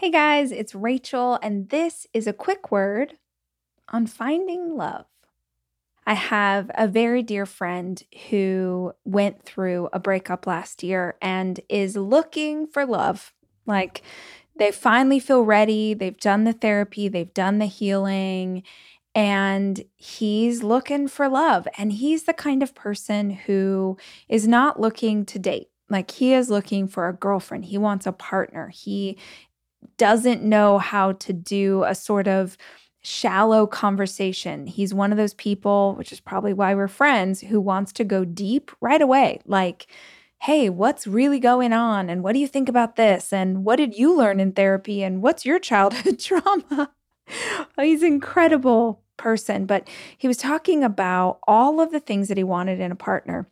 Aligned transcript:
Hey 0.00 0.12
guys, 0.12 0.52
it's 0.52 0.76
Rachel, 0.76 1.40
and 1.42 1.70
this 1.70 2.06
is 2.14 2.28
a 2.28 2.32
quick 2.32 2.70
word 2.70 3.14
on 3.88 4.06
finding 4.06 4.76
love. 4.76 5.06
I 6.06 6.14
have 6.14 6.70
a 6.76 6.86
very 6.86 7.20
dear 7.20 7.44
friend 7.44 8.00
who 8.30 8.92
went 9.04 9.42
through 9.42 9.88
a 9.92 9.98
breakup 9.98 10.46
last 10.46 10.84
year 10.84 11.16
and 11.20 11.58
is 11.68 11.96
looking 11.96 12.68
for 12.68 12.86
love. 12.86 13.34
Like 13.66 14.02
they 14.56 14.70
finally 14.70 15.18
feel 15.18 15.42
ready, 15.42 15.94
they've 15.94 16.16
done 16.16 16.44
the 16.44 16.52
therapy, 16.52 17.08
they've 17.08 17.34
done 17.34 17.58
the 17.58 17.66
healing, 17.66 18.62
and 19.16 19.84
he's 19.96 20.62
looking 20.62 21.08
for 21.08 21.28
love. 21.28 21.66
And 21.76 21.92
he's 21.94 22.22
the 22.22 22.34
kind 22.34 22.62
of 22.62 22.72
person 22.72 23.30
who 23.30 23.98
is 24.28 24.46
not 24.46 24.78
looking 24.78 25.26
to 25.26 25.40
date. 25.40 25.70
Like 25.90 26.10
he 26.10 26.34
is 26.34 26.50
looking 26.50 26.86
for 26.86 27.08
a 27.08 27.14
girlfriend. 27.14 27.64
He 27.64 27.78
wants 27.78 28.06
a 28.06 28.12
partner. 28.12 28.68
He 28.68 29.16
doesn't 29.96 30.42
know 30.42 30.78
how 30.78 31.12
to 31.12 31.32
do 31.32 31.84
a 31.84 31.94
sort 31.94 32.28
of 32.28 32.56
shallow 33.00 33.66
conversation. 33.66 34.66
He's 34.66 34.92
one 34.92 35.12
of 35.12 35.18
those 35.18 35.34
people, 35.34 35.94
which 35.96 36.12
is 36.12 36.20
probably 36.20 36.52
why 36.52 36.74
we're 36.74 36.88
friends, 36.88 37.40
who 37.40 37.60
wants 37.60 37.92
to 37.94 38.04
go 38.04 38.24
deep 38.24 38.70
right 38.80 39.00
away. 39.00 39.40
Like, 39.46 39.86
hey, 40.40 40.68
what's 40.70 41.06
really 41.06 41.40
going 41.40 41.72
on? 41.72 42.08
And 42.08 42.22
what 42.22 42.32
do 42.32 42.38
you 42.38 42.46
think 42.46 42.68
about 42.68 42.96
this? 42.96 43.32
And 43.32 43.64
what 43.64 43.76
did 43.76 43.96
you 43.96 44.16
learn 44.16 44.40
in 44.40 44.52
therapy? 44.52 45.02
And 45.02 45.22
what's 45.22 45.44
your 45.44 45.58
childhood 45.58 46.18
trauma? 46.20 46.92
He's 47.76 48.02
an 48.02 48.12
incredible 48.12 49.02
person, 49.16 49.66
but 49.66 49.88
he 50.16 50.28
was 50.28 50.36
talking 50.36 50.84
about 50.84 51.40
all 51.46 51.80
of 51.80 51.90
the 51.90 52.00
things 52.00 52.28
that 52.28 52.36
he 52.36 52.44
wanted 52.44 52.80
in 52.80 52.92
a 52.92 52.96
partner. 52.96 53.48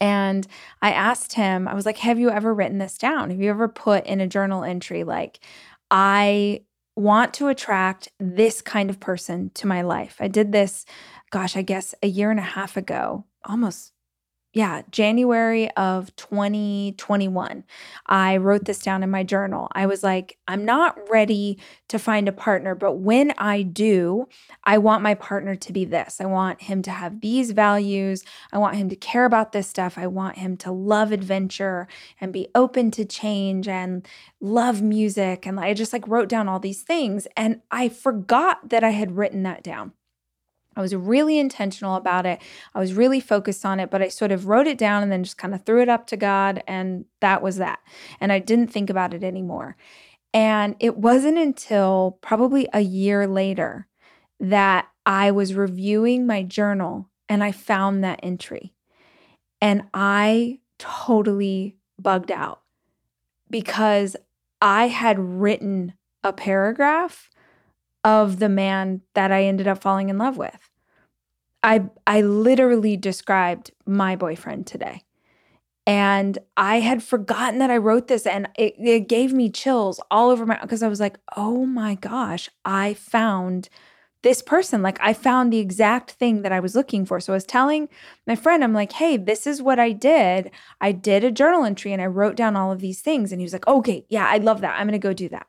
And 0.00 0.46
I 0.80 0.92
asked 0.92 1.32
him, 1.32 1.66
I 1.66 1.74
was 1.74 1.86
like, 1.86 1.98
Have 1.98 2.18
you 2.18 2.30
ever 2.30 2.54
written 2.54 2.78
this 2.78 2.98
down? 2.98 3.30
Have 3.30 3.40
you 3.40 3.50
ever 3.50 3.68
put 3.68 4.06
in 4.06 4.20
a 4.20 4.26
journal 4.26 4.64
entry 4.64 5.04
like, 5.04 5.40
I 5.90 6.62
want 6.96 7.32
to 7.34 7.48
attract 7.48 8.08
this 8.18 8.60
kind 8.60 8.90
of 8.90 9.00
person 9.00 9.50
to 9.54 9.66
my 9.66 9.82
life? 9.82 10.16
I 10.20 10.28
did 10.28 10.52
this, 10.52 10.84
gosh, 11.30 11.56
I 11.56 11.62
guess 11.62 11.94
a 12.02 12.08
year 12.08 12.30
and 12.30 12.40
a 12.40 12.42
half 12.42 12.76
ago, 12.76 13.24
almost 13.44 13.92
yeah, 14.58 14.82
January 14.90 15.70
of 15.76 16.14
2021. 16.16 17.62
I 18.06 18.36
wrote 18.38 18.64
this 18.64 18.80
down 18.80 19.04
in 19.04 19.10
my 19.10 19.22
journal. 19.22 19.68
I 19.70 19.86
was 19.86 20.02
like, 20.02 20.36
I'm 20.48 20.64
not 20.64 20.98
ready 21.08 21.60
to 21.86 21.96
find 21.96 22.26
a 22.26 22.32
partner, 22.32 22.74
but 22.74 22.94
when 22.94 23.32
I 23.38 23.62
do, 23.62 24.26
I 24.64 24.78
want 24.78 25.04
my 25.04 25.14
partner 25.14 25.54
to 25.54 25.72
be 25.72 25.84
this. 25.84 26.20
I 26.20 26.24
want 26.26 26.62
him 26.62 26.82
to 26.82 26.90
have 26.90 27.20
these 27.20 27.52
values. 27.52 28.24
I 28.52 28.58
want 28.58 28.74
him 28.74 28.88
to 28.88 28.96
care 28.96 29.26
about 29.26 29.52
this 29.52 29.68
stuff. 29.68 29.96
I 29.96 30.08
want 30.08 30.38
him 30.38 30.56
to 30.56 30.72
love 30.72 31.12
adventure 31.12 31.86
and 32.20 32.32
be 32.32 32.48
open 32.56 32.90
to 32.90 33.04
change 33.04 33.68
and 33.68 34.04
love 34.40 34.82
music. 34.82 35.46
And 35.46 35.60
I 35.60 35.72
just 35.72 35.92
like 35.92 36.08
wrote 36.08 36.28
down 36.28 36.48
all 36.48 36.58
these 36.58 36.82
things 36.82 37.28
and 37.36 37.60
I 37.70 37.90
forgot 37.90 38.70
that 38.70 38.82
I 38.82 38.90
had 38.90 39.16
written 39.16 39.44
that 39.44 39.62
down. 39.62 39.92
I 40.78 40.80
was 40.80 40.94
really 40.94 41.40
intentional 41.40 41.96
about 41.96 42.24
it. 42.24 42.40
I 42.72 42.78
was 42.78 42.94
really 42.94 43.18
focused 43.18 43.66
on 43.66 43.80
it, 43.80 43.90
but 43.90 44.00
I 44.00 44.06
sort 44.06 44.30
of 44.30 44.46
wrote 44.46 44.68
it 44.68 44.78
down 44.78 45.02
and 45.02 45.10
then 45.10 45.24
just 45.24 45.36
kind 45.36 45.52
of 45.52 45.64
threw 45.64 45.82
it 45.82 45.88
up 45.88 46.06
to 46.06 46.16
God. 46.16 46.62
And 46.68 47.04
that 47.20 47.42
was 47.42 47.56
that. 47.56 47.80
And 48.20 48.32
I 48.32 48.38
didn't 48.38 48.68
think 48.68 48.88
about 48.88 49.12
it 49.12 49.24
anymore. 49.24 49.76
And 50.32 50.76
it 50.78 50.96
wasn't 50.96 51.36
until 51.36 52.18
probably 52.20 52.68
a 52.72 52.80
year 52.80 53.26
later 53.26 53.88
that 54.38 54.86
I 55.04 55.32
was 55.32 55.54
reviewing 55.54 56.28
my 56.28 56.44
journal 56.44 57.08
and 57.28 57.42
I 57.42 57.50
found 57.50 58.04
that 58.04 58.20
entry. 58.22 58.72
And 59.60 59.82
I 59.92 60.60
totally 60.78 61.76
bugged 62.00 62.30
out 62.30 62.60
because 63.50 64.14
I 64.62 64.86
had 64.86 65.18
written 65.18 65.94
a 66.22 66.32
paragraph 66.32 67.30
of 68.04 68.38
the 68.38 68.48
man 68.48 69.02
that 69.14 69.32
I 69.32 69.44
ended 69.44 69.66
up 69.66 69.82
falling 69.82 70.08
in 70.08 70.18
love 70.18 70.36
with. 70.36 70.67
I 71.62 71.86
I 72.06 72.20
literally 72.22 72.96
described 72.96 73.72
my 73.86 74.16
boyfriend 74.16 74.66
today. 74.66 75.02
And 75.86 76.38
I 76.54 76.80
had 76.80 77.02
forgotten 77.02 77.60
that 77.60 77.70
I 77.70 77.78
wrote 77.78 78.08
this 78.08 78.26
and 78.26 78.48
it, 78.58 78.74
it 78.78 79.08
gave 79.08 79.32
me 79.32 79.48
chills 79.48 80.00
all 80.10 80.28
over 80.28 80.44
my 80.44 80.58
because 80.60 80.82
I 80.82 80.88
was 80.88 81.00
like, 81.00 81.18
oh 81.34 81.64
my 81.64 81.94
gosh, 81.94 82.50
I 82.64 82.92
found 82.92 83.70
this 84.22 84.42
person. 84.42 84.82
Like 84.82 84.98
I 85.00 85.14
found 85.14 85.50
the 85.50 85.60
exact 85.60 86.10
thing 86.12 86.42
that 86.42 86.52
I 86.52 86.60
was 86.60 86.74
looking 86.74 87.06
for. 87.06 87.20
So 87.20 87.32
I 87.32 87.36
was 87.36 87.44
telling 87.44 87.88
my 88.26 88.36
friend, 88.36 88.62
I'm 88.62 88.74
like, 88.74 88.92
hey, 88.92 89.16
this 89.16 89.46
is 89.46 89.62
what 89.62 89.78
I 89.78 89.92
did. 89.92 90.50
I 90.80 90.92
did 90.92 91.24
a 91.24 91.30
journal 91.30 91.64
entry 91.64 91.92
and 91.92 92.02
I 92.02 92.06
wrote 92.06 92.36
down 92.36 92.54
all 92.56 92.70
of 92.70 92.80
these 92.80 93.00
things. 93.00 93.32
And 93.32 93.40
he 93.40 93.44
was 93.44 93.54
like, 93.54 93.66
okay, 93.66 94.04
yeah, 94.10 94.28
I 94.28 94.38
love 94.38 94.60
that. 94.60 94.78
I'm 94.78 94.86
gonna 94.86 94.98
go 94.98 95.14
do 95.14 95.30
that. 95.30 95.46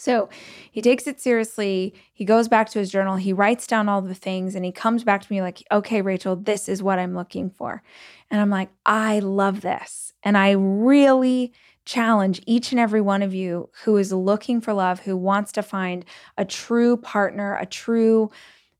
So 0.00 0.28
he 0.70 0.80
takes 0.80 1.06
it 1.06 1.20
seriously. 1.20 1.94
He 2.12 2.24
goes 2.24 2.48
back 2.48 2.70
to 2.70 2.78
his 2.78 2.90
journal. 2.90 3.16
He 3.16 3.32
writes 3.32 3.66
down 3.66 3.88
all 3.88 4.00
the 4.00 4.14
things 4.14 4.54
and 4.54 4.64
he 4.64 4.72
comes 4.72 5.04
back 5.04 5.22
to 5.22 5.32
me 5.32 5.42
like, 5.42 5.62
okay, 5.70 6.00
Rachel, 6.00 6.36
this 6.36 6.68
is 6.68 6.82
what 6.82 6.98
I'm 6.98 7.14
looking 7.14 7.50
for. 7.50 7.82
And 8.30 8.40
I'm 8.40 8.50
like, 8.50 8.70
I 8.86 9.18
love 9.18 9.60
this. 9.60 10.12
And 10.22 10.38
I 10.38 10.52
really 10.52 11.52
challenge 11.84 12.40
each 12.46 12.72
and 12.72 12.80
every 12.80 13.00
one 13.00 13.22
of 13.22 13.34
you 13.34 13.70
who 13.84 13.96
is 13.96 14.12
looking 14.12 14.60
for 14.60 14.72
love, 14.72 15.00
who 15.00 15.16
wants 15.16 15.52
to 15.52 15.62
find 15.62 16.04
a 16.38 16.44
true 16.44 16.96
partner, 16.96 17.56
a 17.56 17.66
true 17.66 18.30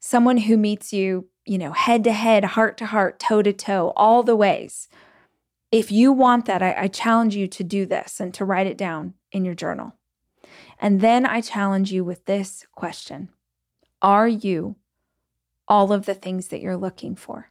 someone 0.00 0.38
who 0.38 0.56
meets 0.56 0.92
you, 0.92 1.28
you 1.44 1.58
know, 1.58 1.72
head 1.72 2.02
to 2.04 2.12
head, 2.12 2.44
heart 2.44 2.78
to 2.78 2.86
heart, 2.86 3.18
toe 3.18 3.42
to 3.42 3.52
toe, 3.52 3.92
all 3.96 4.22
the 4.22 4.36
ways. 4.36 4.88
If 5.70 5.92
you 5.92 6.12
want 6.12 6.46
that, 6.46 6.62
I, 6.62 6.74
I 6.78 6.88
challenge 6.88 7.36
you 7.36 7.46
to 7.48 7.62
do 7.62 7.84
this 7.84 8.20
and 8.20 8.32
to 8.34 8.44
write 8.44 8.66
it 8.66 8.78
down 8.78 9.14
in 9.32 9.44
your 9.44 9.54
journal. 9.54 9.94
And 10.80 11.02
then 11.02 11.26
I 11.26 11.42
challenge 11.42 11.92
you 11.92 12.02
with 12.02 12.24
this 12.24 12.66
question 12.74 13.28
Are 14.02 14.26
you 14.26 14.76
all 15.68 15.92
of 15.92 16.06
the 16.06 16.14
things 16.14 16.48
that 16.48 16.60
you're 16.60 16.76
looking 16.76 17.14
for? 17.14 17.50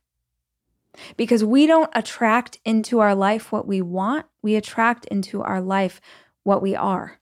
Because 1.15 1.43
we 1.43 1.67
don't 1.67 1.91
attract 1.93 2.59
into 2.65 2.99
our 2.99 3.13
life 3.13 3.51
what 3.51 3.67
we 3.67 3.81
want, 3.81 4.25
we 4.41 4.55
attract 4.55 5.05
into 5.05 5.41
our 5.43 5.61
life 5.61 6.01
what 6.43 6.61
we 6.61 6.75
are. 6.75 7.19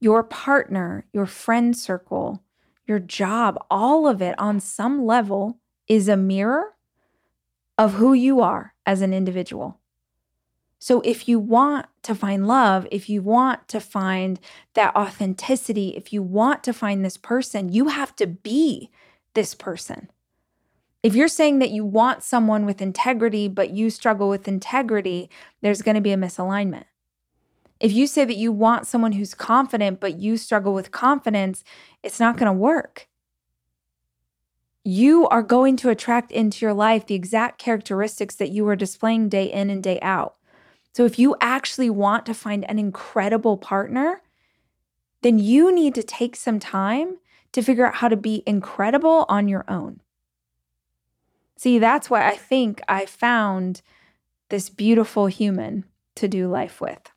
Your 0.00 0.24
partner, 0.24 1.06
your 1.12 1.24
friend 1.24 1.76
circle, 1.76 2.42
your 2.86 2.98
job, 2.98 3.64
all 3.70 4.06
of 4.08 4.20
it 4.20 4.38
on 4.38 4.58
some 4.60 5.06
level 5.06 5.58
is 5.86 6.08
a 6.08 6.16
mirror 6.16 6.74
of 7.78 7.94
who 7.94 8.12
you 8.12 8.40
are 8.40 8.74
as 8.84 9.00
an 9.00 9.14
individual. 9.14 9.80
So, 10.86 11.00
if 11.00 11.30
you 11.30 11.38
want 11.38 11.86
to 12.02 12.14
find 12.14 12.46
love, 12.46 12.86
if 12.92 13.08
you 13.08 13.22
want 13.22 13.68
to 13.68 13.80
find 13.80 14.38
that 14.74 14.94
authenticity, 14.94 15.96
if 15.96 16.12
you 16.12 16.22
want 16.22 16.62
to 16.64 16.74
find 16.74 17.02
this 17.02 17.16
person, 17.16 17.72
you 17.72 17.88
have 17.88 18.14
to 18.16 18.26
be 18.26 18.90
this 19.32 19.54
person. 19.54 20.10
If 21.02 21.14
you're 21.14 21.26
saying 21.26 21.58
that 21.60 21.70
you 21.70 21.86
want 21.86 22.22
someone 22.22 22.66
with 22.66 22.82
integrity, 22.82 23.48
but 23.48 23.70
you 23.70 23.88
struggle 23.88 24.28
with 24.28 24.46
integrity, 24.46 25.30
there's 25.62 25.80
going 25.80 25.94
to 25.94 26.02
be 26.02 26.12
a 26.12 26.18
misalignment. 26.18 26.84
If 27.80 27.90
you 27.90 28.06
say 28.06 28.26
that 28.26 28.36
you 28.36 28.52
want 28.52 28.86
someone 28.86 29.12
who's 29.12 29.32
confident, 29.32 30.00
but 30.00 30.18
you 30.18 30.36
struggle 30.36 30.74
with 30.74 30.90
confidence, 30.90 31.64
it's 32.02 32.20
not 32.20 32.36
going 32.36 32.52
to 32.52 32.52
work. 32.52 33.08
You 34.84 35.26
are 35.28 35.42
going 35.42 35.78
to 35.78 35.88
attract 35.88 36.30
into 36.30 36.66
your 36.66 36.74
life 36.74 37.06
the 37.06 37.14
exact 37.14 37.58
characteristics 37.58 38.34
that 38.34 38.50
you 38.50 38.68
are 38.68 38.76
displaying 38.76 39.30
day 39.30 39.50
in 39.50 39.70
and 39.70 39.82
day 39.82 39.98
out. 40.02 40.36
So 40.94 41.04
if 41.04 41.18
you 41.18 41.34
actually 41.40 41.90
want 41.90 42.24
to 42.26 42.34
find 42.34 42.64
an 42.70 42.78
incredible 42.78 43.56
partner, 43.56 44.22
then 45.22 45.40
you 45.40 45.74
need 45.74 45.94
to 45.96 46.04
take 46.04 46.36
some 46.36 46.60
time 46.60 47.16
to 47.52 47.62
figure 47.62 47.86
out 47.86 47.96
how 47.96 48.08
to 48.08 48.16
be 48.16 48.44
incredible 48.46 49.26
on 49.28 49.48
your 49.48 49.64
own. 49.66 50.00
See, 51.56 51.78
that's 51.78 52.08
why 52.08 52.28
I 52.28 52.36
think 52.36 52.80
I 52.88 53.06
found 53.06 53.82
this 54.50 54.70
beautiful 54.70 55.26
human 55.26 55.84
to 56.14 56.28
do 56.28 56.48
life 56.48 56.80
with. 56.80 57.10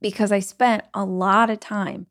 Because 0.00 0.32
I 0.32 0.40
spent 0.40 0.84
a 0.92 1.04
lot 1.04 1.50
of 1.50 1.60
time 1.60 2.06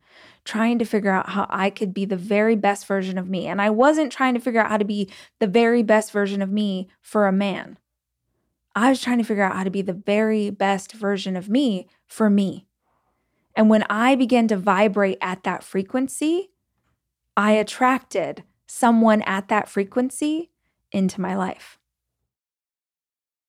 trying 0.45 0.79
to 0.79 0.85
figure 0.85 1.11
out 1.11 1.29
how 1.29 1.47
I 1.49 1.69
could 1.69 1.93
be 1.93 2.05
the 2.05 2.15
very 2.15 2.55
best 2.55 2.85
version 2.85 3.17
of 3.17 3.27
me. 3.27 3.47
And 3.47 3.61
I 3.61 3.69
wasn't 3.69 4.11
trying 4.11 4.35
to 4.35 4.39
figure 4.39 4.61
out 4.61 4.69
how 4.69 4.77
to 4.77 4.85
be 4.85 5.09
the 5.39 5.47
very 5.47 5.83
best 5.83 6.11
version 6.11 6.41
of 6.41 6.49
me 6.49 6.87
for 7.01 7.27
a 7.27 7.33
man. 7.33 7.77
I 8.75 8.89
was 8.89 9.01
trying 9.01 9.19
to 9.19 9.23
figure 9.23 9.43
out 9.43 9.55
how 9.55 9.63
to 9.63 9.69
be 9.69 9.81
the 9.81 9.93
very 9.93 10.49
best 10.49 10.91
version 10.91 11.35
of 11.35 11.49
me 11.49 11.87
for 12.05 12.29
me. 12.29 12.67
And 13.55 13.69
when 13.69 13.83
I 13.89 14.15
began 14.15 14.47
to 14.49 14.57
vibrate 14.57 15.17
at 15.21 15.43
that 15.43 15.63
frequency, 15.63 16.51
I 17.37 17.53
attracted 17.53 18.43
someone 18.67 19.21
at 19.21 19.47
that 19.47 19.69
frequency 19.69 20.51
into 20.91 21.21
my 21.21 21.35
life. 21.35 21.79